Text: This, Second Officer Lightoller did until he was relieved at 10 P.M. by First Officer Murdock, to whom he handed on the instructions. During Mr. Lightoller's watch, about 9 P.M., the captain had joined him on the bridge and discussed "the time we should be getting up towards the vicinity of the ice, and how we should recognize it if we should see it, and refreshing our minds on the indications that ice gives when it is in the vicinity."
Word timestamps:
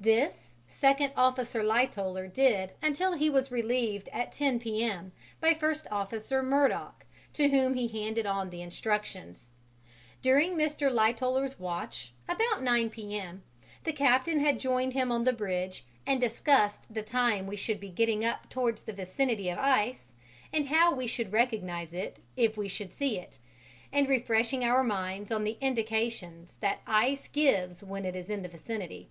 This, 0.00 0.32
Second 0.66 1.12
Officer 1.14 1.62
Lightoller 1.62 2.26
did 2.26 2.72
until 2.82 3.12
he 3.12 3.28
was 3.28 3.50
relieved 3.50 4.08
at 4.14 4.32
10 4.32 4.58
P.M. 4.60 5.12
by 5.42 5.52
First 5.52 5.86
Officer 5.90 6.42
Murdock, 6.42 7.04
to 7.34 7.50
whom 7.50 7.74
he 7.74 7.86
handed 7.88 8.24
on 8.24 8.48
the 8.48 8.62
instructions. 8.62 9.50
During 10.22 10.54
Mr. 10.54 10.90
Lightoller's 10.90 11.58
watch, 11.58 12.14
about 12.26 12.62
9 12.62 12.88
P.M., 12.88 13.42
the 13.84 13.92
captain 13.92 14.40
had 14.40 14.58
joined 14.58 14.94
him 14.94 15.12
on 15.12 15.24
the 15.24 15.34
bridge 15.34 15.84
and 16.06 16.18
discussed 16.18 16.80
"the 16.94 17.02
time 17.02 17.46
we 17.46 17.54
should 17.56 17.78
be 17.78 17.90
getting 17.90 18.24
up 18.24 18.48
towards 18.48 18.80
the 18.80 18.92
vicinity 18.94 19.50
of 19.50 19.58
the 19.58 19.64
ice, 19.64 20.04
and 20.50 20.68
how 20.68 20.94
we 20.94 21.06
should 21.06 21.30
recognize 21.30 21.92
it 21.92 22.16
if 22.38 22.56
we 22.56 22.68
should 22.68 22.90
see 22.94 23.18
it, 23.18 23.36
and 23.92 24.08
refreshing 24.08 24.64
our 24.64 24.82
minds 24.82 25.30
on 25.30 25.44
the 25.44 25.58
indications 25.60 26.56
that 26.62 26.80
ice 26.86 27.28
gives 27.28 27.82
when 27.82 28.06
it 28.06 28.16
is 28.16 28.30
in 28.30 28.42
the 28.42 28.48
vicinity." 28.48 29.10